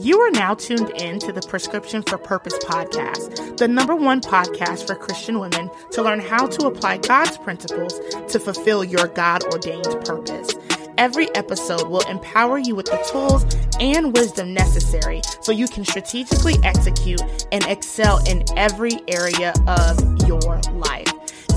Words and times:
You 0.00 0.20
are 0.20 0.30
now 0.30 0.54
tuned 0.54 0.90
in 0.90 1.18
to 1.20 1.32
the 1.32 1.40
Prescription 1.40 2.02
for 2.02 2.18
Purpose 2.18 2.58
podcast, 2.58 3.56
the 3.56 3.66
number 3.66 3.96
one 3.96 4.20
podcast 4.20 4.86
for 4.86 4.94
Christian 4.94 5.38
women 5.38 5.70
to 5.92 6.02
learn 6.02 6.20
how 6.20 6.46
to 6.46 6.66
apply 6.66 6.98
God's 6.98 7.38
principles 7.38 7.98
to 8.28 8.38
fulfill 8.38 8.84
your 8.84 9.06
God 9.08 9.42
ordained 9.44 10.04
purpose. 10.04 10.50
Every 10.98 11.34
episode 11.34 11.88
will 11.88 12.06
empower 12.10 12.58
you 12.58 12.74
with 12.74 12.86
the 12.86 12.98
tools 13.10 13.46
and 13.80 14.14
wisdom 14.14 14.52
necessary 14.52 15.22
so 15.40 15.50
you 15.50 15.66
can 15.66 15.84
strategically 15.84 16.56
execute 16.62 17.22
and 17.50 17.64
excel 17.64 18.22
in 18.26 18.44
every 18.54 19.00
area 19.08 19.54
of 19.66 19.98
your 20.28 20.60
life. 20.72 21.10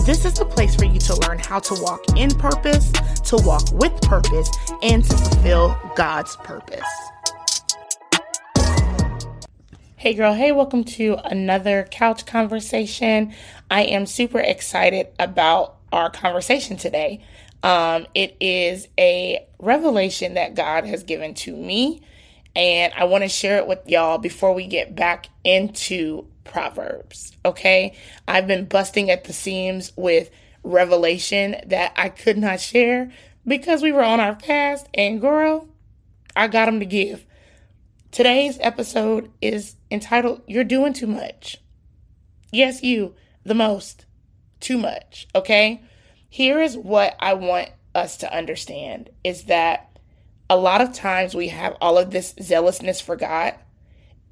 This 0.06 0.24
is 0.24 0.36
the 0.36 0.46
place 0.46 0.76
for 0.76 0.86
you 0.86 1.00
to 1.00 1.16
learn 1.28 1.40
how 1.40 1.60
to 1.60 1.76
walk 1.82 2.02
in 2.16 2.32
purpose, 2.32 2.90
to 3.26 3.36
walk 3.44 3.70
with 3.74 4.02
purpose, 4.04 4.50
and 4.82 5.04
to 5.04 5.18
fulfill 5.18 5.78
God's 5.96 6.38
purpose. 6.38 6.88
Hey 10.00 10.14
girl, 10.14 10.34
hey, 10.34 10.54
welcome 10.54 10.86
to 10.86 11.18
another 11.26 11.86
couch 11.92 12.26
conversation. 12.26 13.34
I 13.70 13.82
am 13.82 14.06
super 14.06 14.40
excited 14.40 15.08
about 15.20 15.76
our 15.92 16.10
conversation 16.10 16.78
today. 16.78 17.22
Um, 17.64 18.08
it 18.16 18.38
is 18.40 18.88
a 18.98 19.46
revelation 19.60 20.36
that 20.36 20.56
God 20.56 20.86
has 20.86 21.04
given 21.04 21.34
to 21.34 21.54
me, 21.54 22.02
and 22.56 22.94
I 22.94 23.04
want 23.04 23.26
to 23.26 23.28
share 23.28 23.58
it 23.58 23.68
with 23.68 23.90
y'all 23.90 24.20
before 24.20 24.54
we 24.54 24.68
get 24.68 24.96
back 24.96 25.28
into 25.44 26.26
Proverbs. 26.46 27.36
Okay, 27.44 27.94
I've 28.26 28.48
been 28.48 28.68
busting 28.68 29.12
at 29.12 29.26
the 29.26 29.34
seams 29.34 29.92
with 29.98 30.30
revelation 30.64 31.58
that 31.66 31.92
I 31.98 32.08
could 32.08 32.38
not 32.38 32.62
share 32.62 33.12
because 33.46 33.82
we 33.82 33.92
were 33.92 34.06
on 34.06 34.22
our 34.22 34.40
fast, 34.40 34.88
and 34.94 35.20
girl, 35.20 35.68
I 36.38 36.48
got 36.48 36.68
them 36.68 36.80
to 36.80 36.86
give. 36.86 37.26
Today's 38.12 38.58
episode 38.60 39.32
is 39.40 39.76
entitled 39.92 40.42
You're 40.48 40.64
Doing 40.64 40.94
Too 40.94 41.06
Much. 41.06 41.58
Yes, 42.52 42.82
you, 42.82 43.14
the 43.44 43.54
most, 43.54 44.08
too 44.60 44.80
much, 44.80 45.28
okay? 45.36 45.84
Here 46.28 46.60
is 46.60 46.76
what 46.76 47.16
I 47.20 47.36
want 47.36 47.70
us 47.94 48.18
to 48.18 48.36
understand 48.36 49.12
is 49.24 49.44
that 49.44 50.00
a 50.50 50.58
lot 50.58 50.82
of 50.82 50.92
times 50.92 51.36
we 51.36 51.50
have 51.50 51.78
all 51.80 52.00
of 52.00 52.10
this 52.10 52.34
zealousness 52.42 53.00
for 53.00 53.16
God 53.16 53.54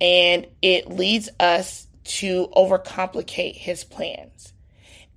and 0.01 0.47
it 0.63 0.89
leads 0.89 1.29
us 1.39 1.85
to 2.03 2.47
overcomplicate 2.55 3.57
his 3.57 3.83
plans. 3.83 4.53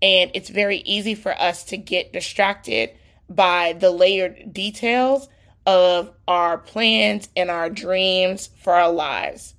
And 0.03 0.31
it's 0.34 0.50
very 0.50 0.78
easy 0.81 1.14
for 1.14 1.33
us 1.33 1.64
to 1.64 1.78
get 1.78 2.12
distracted 2.12 2.91
by 3.27 3.72
the 3.72 3.91
layered 3.91 4.53
details 4.53 5.31
of 5.66 6.12
our 6.27 6.58
plans 6.58 7.28
and 7.36 7.50
our 7.50 7.70
dreams 7.70 8.50
for 8.62 8.75
our 8.75 8.91
lives. 8.91 9.55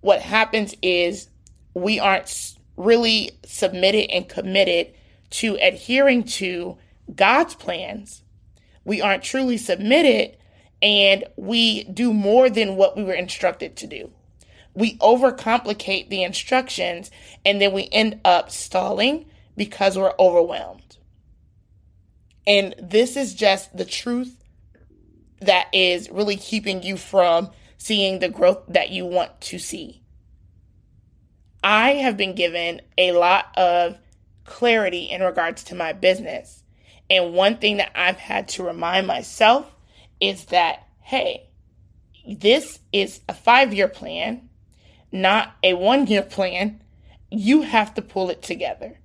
What 0.00 0.20
happens 0.20 0.74
is 0.82 1.28
we 1.74 1.98
aren't 1.98 2.56
really 2.76 3.32
submitted 3.44 4.10
and 4.10 4.28
committed 4.28 4.94
to 5.30 5.56
adhering 5.60 6.24
to 6.24 6.76
God's 7.14 7.54
plans, 7.54 8.22
we 8.84 9.00
aren't 9.00 9.22
truly 9.22 9.56
submitted 9.56 10.36
and 10.82 11.24
we 11.36 11.84
do 11.84 12.12
more 12.12 12.48
than 12.48 12.76
what 12.76 12.96
we 12.96 13.04
were 13.04 13.12
instructed 13.12 13.76
to 13.76 13.86
do. 13.86 14.10
We 14.74 14.96
overcomplicate 14.98 16.08
the 16.08 16.22
instructions 16.22 17.10
and 17.44 17.60
then 17.60 17.72
we 17.72 17.88
end 17.92 18.20
up 18.24 18.50
stalling 18.50 19.26
because 19.56 19.98
we're 19.98 20.14
overwhelmed. 20.18 20.96
And 22.46 22.74
this 22.80 23.16
is 23.16 23.34
just 23.34 23.76
the 23.76 23.84
truth 23.84 24.39
that 25.40 25.68
is 25.72 26.10
really 26.10 26.36
keeping 26.36 26.82
you 26.82 26.96
from 26.96 27.50
seeing 27.78 28.18
the 28.18 28.28
growth 28.28 28.62
that 28.68 28.90
you 28.90 29.06
want 29.06 29.40
to 29.40 29.58
see. 29.58 30.02
I 31.62 31.92
have 31.94 32.16
been 32.16 32.34
given 32.34 32.80
a 32.96 33.12
lot 33.12 33.56
of 33.56 33.98
clarity 34.44 35.04
in 35.04 35.22
regards 35.22 35.64
to 35.64 35.74
my 35.74 35.92
business. 35.92 36.62
And 37.08 37.32
one 37.32 37.56
thing 37.56 37.78
that 37.78 37.92
I've 37.94 38.18
had 38.18 38.48
to 38.50 38.62
remind 38.62 39.06
myself 39.06 39.74
is 40.20 40.46
that, 40.46 40.86
hey, 41.00 41.48
this 42.26 42.78
is 42.92 43.20
a 43.28 43.34
five 43.34 43.74
year 43.74 43.88
plan, 43.88 44.48
not 45.10 45.52
a 45.62 45.74
one 45.74 46.06
year 46.06 46.22
plan. 46.22 46.82
You 47.30 47.62
have 47.62 47.94
to 47.94 48.02
pull 48.02 48.30
it 48.30 48.42
together. 48.42 48.98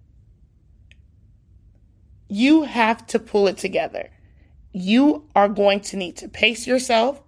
You 2.27 2.63
have 2.63 3.05
to 3.07 3.19
pull 3.19 3.47
it 3.47 3.57
together. 3.57 4.09
You 4.77 5.23
are 5.33 5.47
going 5.47 5.79
to 5.79 5.95
need 5.95 6.17
to 6.17 6.27
pace 6.27 6.67
yourself, 6.67 7.23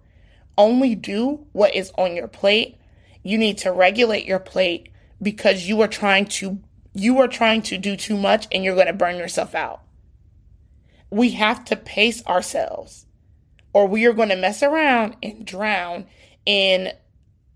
only 0.58 0.94
do 0.94 1.46
what 1.52 1.74
is 1.74 1.90
on 1.96 2.14
your 2.14 2.28
plate. 2.28 2.76
You 3.22 3.38
need 3.38 3.56
to 3.58 3.72
regulate 3.72 4.26
your 4.26 4.38
plate 4.38 4.90
because 5.22 5.66
you 5.66 5.80
are 5.80 5.88
trying 5.88 6.26
to 6.26 6.60
you 6.92 7.18
are 7.20 7.26
trying 7.26 7.62
to 7.62 7.78
do 7.78 7.96
too 7.96 8.18
much 8.18 8.48
and 8.52 8.62
you're 8.62 8.74
going 8.74 8.86
to 8.86 8.92
burn 8.92 9.16
yourself 9.16 9.54
out. 9.54 9.80
We 11.08 11.30
have 11.30 11.64
to 11.66 11.76
pace 11.76 12.22
ourselves 12.26 13.06
or 13.72 13.86
we 13.86 14.04
are 14.04 14.12
going 14.12 14.28
to 14.28 14.36
mess 14.36 14.62
around 14.62 15.16
and 15.22 15.46
drown 15.46 16.04
in 16.44 16.92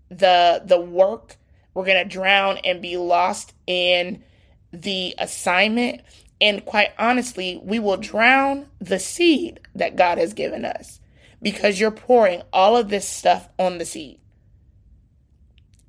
the 0.09 0.63
the 0.65 0.81
work. 0.81 1.35
We're 1.75 1.85
going 1.85 2.03
to 2.03 2.09
drown 2.09 2.57
and 2.63 2.81
be 2.81 2.97
lost 2.97 3.53
in 3.67 4.23
the 4.71 5.13
assignment 5.19 6.01
and 6.43 6.65
quite 6.65 6.91
honestly, 6.99 7.61
we 7.63 7.79
will 7.79 7.95
drown 7.95 8.67
the 8.81 8.99
seed 8.99 9.61
that 9.75 9.95
God 9.95 10.17
has 10.17 10.33
given 10.33 10.65
us 10.65 10.99
because 11.41 11.79
you're 11.79 11.89
pouring 11.89 12.41
all 12.51 12.75
of 12.75 12.89
this 12.89 13.07
stuff 13.07 13.47
on 13.57 13.77
the 13.77 13.85
seed. 13.85 14.19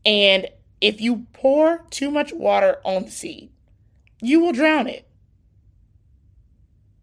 And 0.07 0.47
if 0.81 1.01
you 1.01 1.27
pour 1.33 1.79
too 1.91 2.09
much 2.09 2.33
water 2.33 2.77
on 2.85 3.07
the 3.07 3.11
seed, 3.11 3.51
you 4.23 4.39
will 4.39 4.53
drown 4.53 4.87
it. 4.87 5.09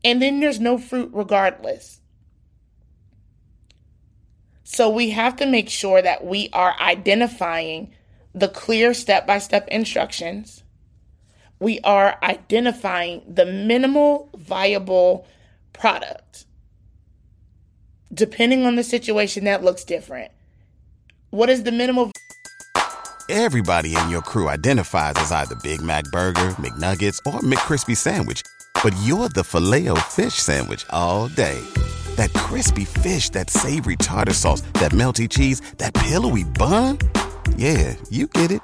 And 0.01 0.21
then 0.21 0.39
there's 0.39 0.61
no 0.61 0.77
fruit 0.77 1.09
regardless. 1.11 1.99
So 4.63 4.89
we 4.89 5.09
have 5.09 5.35
to 5.35 5.45
make 5.45 5.69
sure 5.69 6.01
that 6.01 6.23
we 6.23 6.47
are 6.53 6.73
identifying 6.79 7.93
the 8.33 8.47
clear 8.47 8.93
step 8.93 9.27
by 9.27 9.39
step 9.39 9.67
instructions. 9.67 10.63
We 11.61 11.79
are 11.81 12.17
identifying 12.23 13.21
the 13.27 13.45
minimal 13.45 14.29
viable 14.35 15.27
product. 15.73 16.45
Depending 18.11 18.65
on 18.65 18.77
the 18.77 18.83
situation, 18.83 19.43
that 19.43 19.63
looks 19.63 19.83
different. 19.83 20.31
What 21.29 21.51
is 21.51 21.61
the 21.61 21.71
minimal? 21.71 22.11
Everybody 23.29 23.95
in 23.95 24.09
your 24.09 24.23
crew 24.23 24.49
identifies 24.49 25.13
as 25.17 25.31
either 25.31 25.55
Big 25.57 25.83
Mac 25.83 26.05
Burger, 26.05 26.49
McNuggets, 26.57 27.19
or 27.31 27.41
McCrispy 27.41 27.95
Sandwich. 27.95 28.41
But 28.83 28.95
you're 29.03 29.29
the 29.29 29.43
filet 29.43 29.87
fish 30.09 30.33
Sandwich 30.33 30.83
all 30.89 31.27
day. 31.27 31.61
That 32.15 32.33
crispy 32.33 32.85
fish, 32.85 33.29
that 33.29 33.51
savory 33.51 33.97
tartar 33.97 34.33
sauce, 34.33 34.61
that 34.79 34.93
melty 34.93 35.29
cheese, 35.29 35.61
that 35.77 35.93
pillowy 35.93 36.43
bun. 36.43 36.97
Yeah, 37.55 37.95
you 38.09 38.25
get 38.25 38.51
it. 38.51 38.61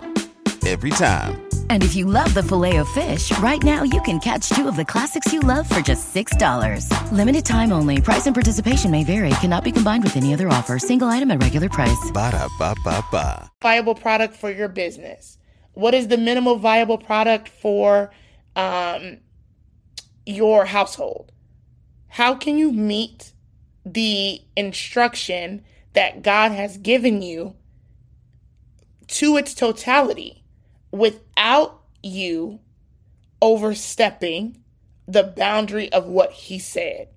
Every 0.65 0.89
time. 0.89 1.46
And 1.69 1.83
if 1.83 1.95
you 1.95 2.05
love 2.05 2.33
the 2.33 2.43
Filet-O-Fish, 2.43 3.37
right 3.37 3.63
now 3.63 3.83
you 3.83 4.01
can 4.01 4.19
catch 4.19 4.49
two 4.49 4.67
of 4.67 4.75
the 4.75 4.83
classics 4.83 5.31
you 5.31 5.39
love 5.39 5.69
for 5.69 5.79
just 5.79 6.13
$6. 6.13 6.91
Limited 7.13 7.45
time 7.45 7.71
only. 7.71 8.01
Price 8.01 8.25
and 8.25 8.35
participation 8.35 8.91
may 8.91 9.05
vary. 9.05 9.29
Cannot 9.39 9.63
be 9.63 9.71
combined 9.71 10.03
with 10.03 10.17
any 10.17 10.33
other 10.33 10.49
offer. 10.49 10.77
Single 10.79 11.07
item 11.07 11.31
at 11.31 11.41
regular 11.41 11.69
price. 11.69 12.11
Ba 12.13 12.31
da 12.31 12.49
ba 12.59 12.75
ba 12.83 13.01
ba. 13.11 13.49
Viable 13.61 13.95
product 13.95 14.35
for 14.35 14.51
your 14.51 14.67
business. 14.67 15.37
What 15.73 15.93
is 15.93 16.07
the 16.07 16.17
minimal 16.17 16.57
viable 16.57 16.97
product 16.97 17.49
for 17.49 18.11
um, 18.55 19.19
your 20.25 20.65
household? 20.65 21.31
How 22.07 22.33
can 22.33 22.57
you 22.57 22.71
meet 22.71 23.31
the 23.85 24.41
instruction 24.55 25.63
that 25.93 26.23
God 26.23 26.51
has 26.51 26.77
given 26.77 27.21
you 27.21 27.55
to 29.07 29.37
its 29.37 29.53
totality? 29.53 30.43
Without 30.97 31.81
you 32.03 32.59
overstepping 33.41 34.63
the 35.07 35.23
boundary 35.23 35.91
of 35.91 36.05
what 36.05 36.31
he 36.31 36.59
said. 36.59 37.09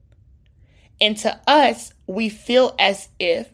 And 1.00 1.16
to 1.18 1.40
us, 1.46 1.92
we 2.06 2.28
feel 2.28 2.74
as 2.78 3.08
if 3.18 3.48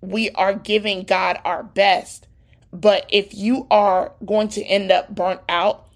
we 0.00 0.30
are 0.30 0.54
giving 0.54 1.04
God 1.04 1.40
our 1.44 1.62
best 1.62 2.26
But 2.72 3.06
if 3.10 3.34
you 3.34 3.66
are 3.70 4.12
going 4.24 4.48
to 4.48 4.62
end 4.64 4.90
up 4.90 5.14
burnt 5.14 5.40
out, 5.48 5.88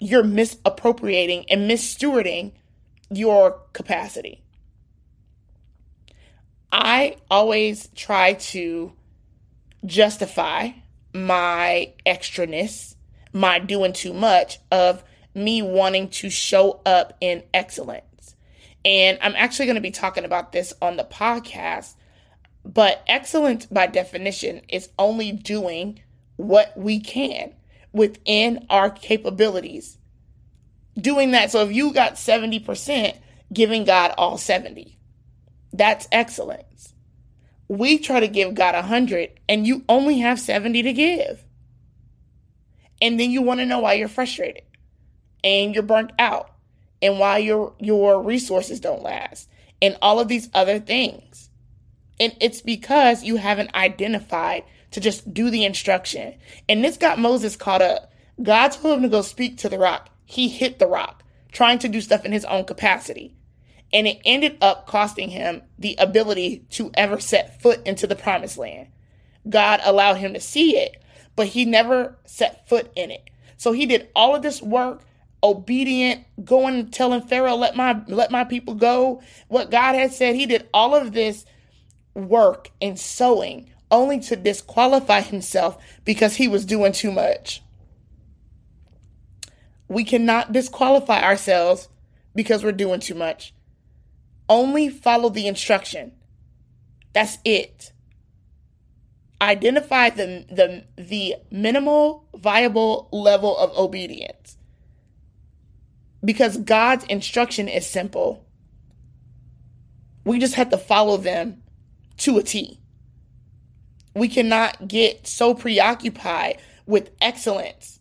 you're 0.00 0.24
misappropriating 0.24 1.46
and 1.48 1.70
misstewarding 1.70 2.52
your 3.10 3.60
capacity. 3.72 4.42
I 6.72 7.16
always 7.30 7.88
try 7.94 8.34
to 8.34 8.92
justify 9.86 10.70
my 11.14 11.94
extraness, 12.04 12.96
my 13.32 13.58
doing 13.58 13.92
too 13.92 14.12
much 14.12 14.58
of 14.70 15.02
me 15.34 15.62
wanting 15.62 16.08
to 16.08 16.30
show 16.30 16.80
up 16.84 17.16
in 17.20 17.42
excellence. 17.54 18.34
And 18.84 19.18
I'm 19.20 19.34
actually 19.36 19.66
going 19.66 19.76
to 19.76 19.80
be 19.80 19.90
talking 19.90 20.24
about 20.24 20.52
this 20.52 20.72
on 20.80 20.96
the 20.96 21.04
podcast. 21.04 21.94
But 22.64 23.02
excellence, 23.06 23.66
by 23.66 23.86
definition, 23.86 24.62
is 24.68 24.88
only 24.98 25.32
doing 25.32 26.00
what 26.36 26.76
we 26.76 27.00
can 27.00 27.54
within 27.92 28.66
our 28.70 28.90
capabilities. 28.90 29.98
Doing 30.96 31.32
that. 31.32 31.50
So 31.50 31.64
if 31.64 31.72
you 31.72 31.92
got 31.92 32.14
70%, 32.14 33.16
giving 33.52 33.84
God 33.84 34.14
all 34.18 34.38
70. 34.38 34.98
That's 35.72 36.08
excellence. 36.12 36.94
We 37.68 37.98
try 37.98 38.20
to 38.20 38.28
give 38.28 38.54
God 38.54 38.74
100 38.74 39.30
and 39.48 39.66
you 39.66 39.84
only 39.88 40.18
have 40.18 40.40
70 40.40 40.82
to 40.82 40.92
give. 40.92 41.44
And 43.00 43.18
then 43.18 43.30
you 43.30 43.42
want 43.42 43.60
to 43.60 43.66
know 43.66 43.80
why 43.80 43.94
you're 43.94 44.08
frustrated 44.08 44.62
and 45.44 45.74
you're 45.74 45.82
burnt 45.82 46.12
out 46.18 46.50
and 47.00 47.18
why 47.18 47.38
your 47.38 47.74
your 47.78 48.22
resources 48.22 48.80
don't 48.80 49.02
last 49.02 49.48
and 49.80 49.96
all 50.02 50.20
of 50.20 50.28
these 50.28 50.48
other 50.54 50.78
things. 50.78 51.50
And 52.20 52.36
it's 52.40 52.60
because 52.60 53.22
you 53.22 53.36
haven't 53.36 53.74
identified 53.74 54.64
to 54.90 55.00
just 55.00 55.32
do 55.32 55.50
the 55.50 55.64
instruction. 55.64 56.34
And 56.68 56.82
this 56.82 56.96
got 56.96 57.18
Moses 57.18 57.56
caught 57.56 57.82
up. 57.82 58.12
God 58.42 58.68
told 58.68 58.98
him 58.98 59.02
to 59.02 59.08
go 59.08 59.22
speak 59.22 59.58
to 59.58 59.68
the 59.68 59.78
rock. 59.78 60.10
He 60.24 60.48
hit 60.48 60.78
the 60.78 60.86
rock, 60.86 61.22
trying 61.52 61.78
to 61.80 61.88
do 61.88 62.00
stuff 62.00 62.24
in 62.24 62.32
his 62.32 62.44
own 62.44 62.64
capacity. 62.64 63.34
And 63.92 64.06
it 64.06 64.20
ended 64.24 64.58
up 64.60 64.86
costing 64.86 65.30
him 65.30 65.62
the 65.78 65.96
ability 65.98 66.66
to 66.70 66.90
ever 66.94 67.20
set 67.20 67.60
foot 67.62 67.86
into 67.86 68.06
the 68.06 68.16
promised 68.16 68.58
land. 68.58 68.88
God 69.48 69.80
allowed 69.82 70.14
him 70.14 70.34
to 70.34 70.40
see 70.40 70.76
it, 70.76 71.02
but 71.38 71.46
he 71.46 71.64
never 71.64 72.18
set 72.24 72.68
foot 72.68 72.90
in 72.96 73.12
it. 73.12 73.22
So 73.58 73.70
he 73.70 73.86
did 73.86 74.08
all 74.16 74.34
of 74.34 74.42
this 74.42 74.60
work 74.60 75.04
obedient, 75.40 76.24
going 76.44 76.90
telling 76.90 77.22
Pharaoh, 77.22 77.54
let 77.54 77.76
my 77.76 78.02
let 78.08 78.32
my 78.32 78.42
people 78.42 78.74
go. 78.74 79.22
What 79.46 79.70
God 79.70 79.94
had 79.94 80.12
said, 80.12 80.34
he 80.34 80.46
did 80.46 80.68
all 80.74 80.96
of 80.96 81.12
this 81.12 81.46
work 82.12 82.72
and 82.82 82.98
sowing 82.98 83.70
only 83.88 84.18
to 84.18 84.34
disqualify 84.34 85.20
himself 85.20 85.80
because 86.04 86.34
he 86.34 86.48
was 86.48 86.64
doing 86.64 86.90
too 86.90 87.12
much. 87.12 87.62
We 89.86 90.02
cannot 90.02 90.50
disqualify 90.50 91.22
ourselves 91.22 91.88
because 92.34 92.64
we're 92.64 92.72
doing 92.72 92.98
too 92.98 93.14
much. 93.14 93.54
Only 94.48 94.88
follow 94.88 95.28
the 95.28 95.46
instruction. 95.46 96.14
That's 97.12 97.38
it. 97.44 97.92
Identify 99.40 100.10
the, 100.10 100.44
the, 100.50 100.84
the 101.00 101.36
minimal 101.50 102.28
viable 102.34 103.08
level 103.12 103.56
of 103.56 103.76
obedience 103.76 104.56
because 106.24 106.56
God's 106.56 107.04
instruction 107.04 107.68
is 107.68 107.86
simple. 107.86 108.44
We 110.24 110.38
just 110.38 110.54
have 110.54 110.70
to 110.70 110.78
follow 110.78 111.16
them 111.16 111.62
to 112.18 112.38
a 112.38 112.42
T. 112.42 112.80
We 114.14 114.28
cannot 114.28 114.88
get 114.88 115.26
so 115.26 115.54
preoccupied 115.54 116.58
with 116.86 117.10
excellence 117.20 118.00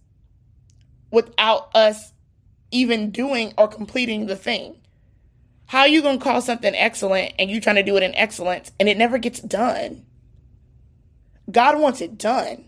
without 1.11 1.69
us 1.75 2.13
even 2.71 3.11
doing 3.11 3.53
or 3.57 3.67
completing 3.67 4.25
the 4.25 4.35
thing. 4.35 4.77
How 5.67 5.81
are 5.81 5.87
you 5.87 6.01
going 6.01 6.17
to 6.17 6.23
call 6.23 6.41
something 6.41 6.73
excellent 6.73 7.33
and 7.37 7.51
you 7.51 7.61
trying 7.61 7.75
to 7.75 7.83
do 7.83 7.97
it 7.97 8.03
in 8.03 8.15
excellence 8.15 8.71
and 8.79 8.89
it 8.89 8.97
never 8.97 9.17
gets 9.17 9.39
done? 9.39 10.05
God 11.49 11.79
wants 11.79 12.01
it 12.01 12.17
done. 12.17 12.65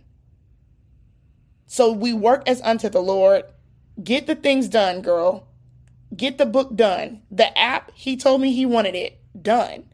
So 1.68 1.92
we 1.92 2.14
work 2.14 2.48
as 2.48 2.62
unto 2.62 2.90
the 2.90 3.02
Lord 3.02 3.44
Get 4.04 4.28
the 4.28 4.36
things 4.36 4.68
done, 4.68 5.02
girl. 5.02 5.48
Get 6.16 6.38
the 6.38 6.46
book 6.46 6.76
done. 6.76 7.22
The 7.32 7.58
app, 7.58 7.92
he 7.94 8.16
told 8.16 8.42
me 8.42 8.54
he 8.54 8.66
wanted 8.66 8.96
it 8.96 9.20
done. 9.40 9.86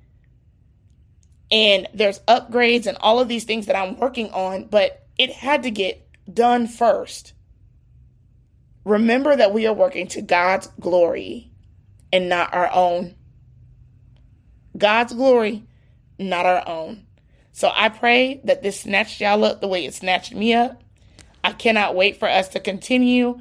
And 1.51 1.87
there's 1.93 2.19
upgrades 2.21 2.85
and 2.85 2.97
all 2.99 3.19
of 3.19 3.27
these 3.27 3.43
things 3.43 3.65
that 3.65 3.75
I'm 3.75 3.97
working 3.97 4.29
on, 4.31 4.65
but 4.65 5.07
it 5.17 5.31
had 5.31 5.63
to 5.63 5.71
get 5.71 6.07
done 6.31 6.67
first. 6.67 7.33
Remember 8.83 9.35
that 9.35 9.53
we 9.53 9.65
are 9.65 9.73
working 9.73 10.07
to 10.09 10.21
God's 10.21 10.67
glory 10.79 11.51
and 12.13 12.29
not 12.29 12.53
our 12.53 12.71
own. 12.71 13.15
God's 14.77 15.13
glory, 15.13 15.63
not 16.19 16.45
our 16.45 16.67
own. 16.67 17.04
So 17.55 17.71
I 17.73 17.87
pray 17.87 18.41
that 18.43 18.63
this 18.63 18.81
snatched 18.81 19.21
y'all 19.21 19.45
up 19.45 19.61
the 19.61 19.69
way 19.69 19.85
it 19.85 19.93
snatched 19.93 20.35
me 20.35 20.53
up. 20.53 20.83
I 21.41 21.53
cannot 21.53 21.95
wait 21.95 22.19
for 22.19 22.27
us 22.27 22.49
to 22.49 22.59
continue 22.59 23.39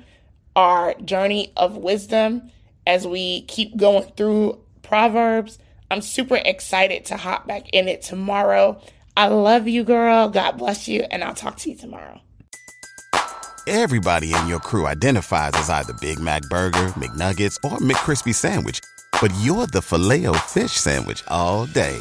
our 0.55 0.95
journey 1.01 1.53
of 1.57 1.77
wisdom 1.77 2.49
as 2.87 3.09
we 3.09 3.43
keep 3.43 3.77
going 3.77 4.09
through 4.17 4.61
Proverbs. 4.83 5.59
I'm 5.91 6.01
super 6.01 6.37
excited 6.37 7.07
to 7.07 7.17
hop 7.17 7.49
back 7.49 7.71
in 7.71 7.89
it 7.89 8.03
tomorrow. 8.03 8.81
I 9.17 9.27
love 9.27 9.67
you, 9.67 9.83
girl. 9.83 10.29
God 10.29 10.59
bless 10.59 10.87
you, 10.87 11.05
and 11.11 11.25
I'll 11.25 11.35
talk 11.35 11.57
to 11.59 11.71
you 11.71 11.77
tomorrow. 11.77 12.21
Everybody 13.67 14.33
in 14.33 14.47
your 14.47 14.61
crew 14.61 14.87
identifies 14.87 15.55
as 15.55 15.69
either 15.69 15.93
Big 15.95 16.21
Mac 16.21 16.43
Burger, 16.43 16.87
McNuggets, 16.91 17.59
or 17.65 17.79
McCrispy 17.79 18.33
Sandwich, 18.33 18.81
but 19.21 19.33
you're 19.41 19.67
the 19.67 19.83
Filet-O-Fish 19.83 20.71
Sandwich 20.71 21.25
all 21.27 21.67
day. 21.67 22.01